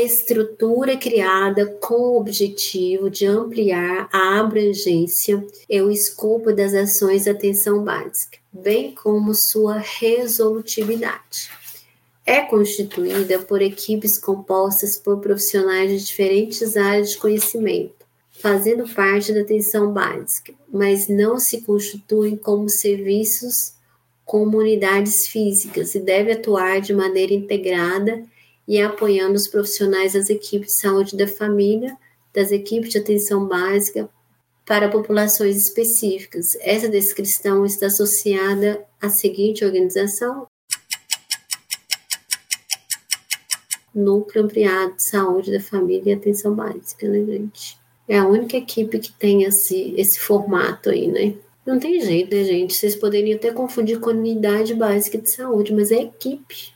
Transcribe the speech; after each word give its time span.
estrutura 0.00 0.96
criada 0.96 1.66
com 1.66 1.94
o 1.94 2.16
objetivo 2.16 3.10
de 3.10 3.26
ampliar 3.26 4.08
a 4.10 4.40
abrangência 4.40 5.46
e 5.68 5.82
o 5.82 5.90
escopo 5.90 6.50
das 6.50 6.72
ações 6.72 7.24
de 7.24 7.30
atenção 7.30 7.84
básica, 7.84 8.38
bem 8.50 8.94
como 8.94 9.34
sua 9.34 9.76
resolutividade. 9.76 11.50
É 12.24 12.40
constituída 12.40 13.40
por 13.40 13.60
equipes 13.60 14.18
compostas 14.18 14.96
por 14.96 15.20
profissionais 15.20 15.90
de 15.90 16.06
diferentes 16.06 16.74
áreas 16.74 17.10
de 17.10 17.18
conhecimento, 17.18 18.06
fazendo 18.30 18.88
parte 18.94 19.34
da 19.34 19.42
atenção 19.42 19.92
básica, 19.92 20.54
mas 20.72 21.06
não 21.06 21.38
se 21.38 21.60
constituem 21.60 22.34
como 22.34 22.66
serviços 22.68 23.74
comunidades 24.24 25.26
físicas 25.26 25.94
e 25.94 26.00
deve 26.00 26.32
atuar 26.32 26.80
de 26.80 26.94
maneira 26.94 27.34
integrada 27.34 28.24
e 28.66 28.80
apoiando 28.80 29.34
os 29.34 29.46
profissionais 29.46 30.12
das 30.12 30.30
equipes 30.30 30.68
de 30.68 30.80
saúde 30.80 31.16
da 31.16 31.26
família, 31.26 31.96
das 32.32 32.50
equipes 32.50 32.90
de 32.90 32.98
atenção 32.98 33.46
básica 33.46 34.08
para 34.64 34.88
populações 34.88 35.56
específicas. 35.56 36.56
Essa 36.60 36.88
descrição 36.88 37.64
está 37.64 37.86
associada 37.86 38.84
à 39.00 39.08
seguinte 39.08 39.64
organização: 39.64 40.46
Núcleo 43.94 44.44
Ampliado 44.44 44.96
de 44.96 45.02
Saúde 45.02 45.52
da 45.52 45.60
Família 45.60 46.12
e 46.12 46.14
Atenção 46.14 46.54
Básica, 46.54 47.08
né, 47.08 47.24
gente? 47.24 47.78
É 48.08 48.18
a 48.18 48.26
única 48.26 48.56
equipe 48.56 48.98
que 48.98 49.12
tem 49.12 49.44
esse, 49.44 49.94
esse 49.96 50.18
formato 50.18 50.90
aí, 50.90 51.08
né? 51.08 51.34
Não 51.64 51.78
tem 51.78 52.00
jeito, 52.00 52.34
né, 52.34 52.42
gente? 52.42 52.74
Vocês 52.74 52.96
poderiam 52.96 53.36
até 53.36 53.52
confundir 53.52 54.00
com 54.00 54.10
unidade 54.10 54.74
básica 54.74 55.18
de 55.18 55.30
saúde, 55.30 55.72
mas 55.72 55.92
é 55.92 56.02
equipe. 56.02 56.72